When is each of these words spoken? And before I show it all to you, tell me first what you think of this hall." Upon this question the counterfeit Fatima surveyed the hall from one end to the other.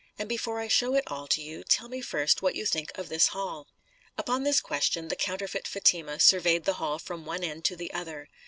And 0.17 0.27
before 0.27 0.59
I 0.59 0.67
show 0.67 0.95
it 0.95 1.03
all 1.05 1.27
to 1.27 1.43
you, 1.43 1.63
tell 1.63 1.87
me 1.87 2.01
first 2.01 2.41
what 2.41 2.55
you 2.55 2.65
think 2.65 2.91
of 2.95 3.07
this 3.07 3.27
hall." 3.27 3.67
Upon 4.17 4.41
this 4.41 4.59
question 4.59 5.09
the 5.09 5.15
counterfeit 5.15 5.67
Fatima 5.67 6.19
surveyed 6.19 6.63
the 6.65 6.73
hall 6.81 6.97
from 6.97 7.23
one 7.23 7.43
end 7.43 7.63
to 7.65 7.75
the 7.75 7.93
other. 7.93 8.27